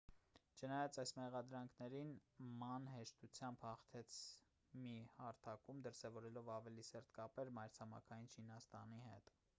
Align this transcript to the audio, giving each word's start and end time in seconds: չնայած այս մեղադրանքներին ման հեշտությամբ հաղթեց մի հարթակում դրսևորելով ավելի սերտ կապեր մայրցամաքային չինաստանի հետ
չնայած 0.59 0.95
այս 1.01 1.11
մեղադրանքներին 1.17 2.13
ման 2.63 2.87
հեշտությամբ 2.93 3.67
հաղթեց 3.67 4.17
մի 4.87 4.95
հարթակում 5.19 5.85
դրսևորելով 5.89 6.53
ավելի 6.57 6.87
սերտ 6.91 7.15
կապեր 7.21 7.57
մայրցամաքային 7.61 8.35
չինաստանի 8.39 9.07
հետ 9.11 9.35